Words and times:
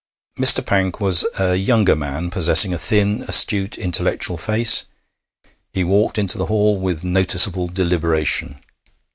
Mr. 0.35 0.65
Pank 0.65 0.99
was 0.99 1.27
a 1.37 1.53
younger 1.53 1.95
man, 1.95 2.31
possessing 2.31 2.73
a 2.73 2.79
thin, 2.79 3.21
astute, 3.27 3.77
intellectual 3.77 4.35
face. 4.35 4.85
He 5.73 5.83
walked 5.83 6.17
into 6.17 6.39
the 6.39 6.47
hall 6.47 6.79
with 6.79 7.03
noticeable 7.03 7.67
deliberation. 7.67 8.59